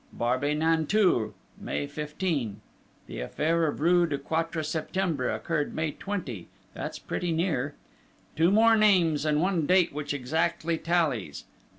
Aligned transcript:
Barbey 0.11 0.55
Nanteuil, 0.55 1.35
May 1.59 1.85
15: 1.85 2.59
the 3.05 3.19
affair 3.19 3.67
of 3.67 3.79
rue 3.81 4.07
du 4.07 4.17
Quatre 4.17 4.63
Septembre 4.63 5.29
occurred 5.29 5.75
May 5.75 5.91
20; 5.91 6.47
that's 6.73 6.97
pretty 6.97 7.31
near. 7.31 7.75
Two 8.35 8.49
more 8.49 8.75
names, 8.75 9.25
and 9.25 9.39
one 9.39 9.67
date 9.67 9.93
which 9.93 10.11
exactly 10.11 10.79
tallies. 10.79 11.43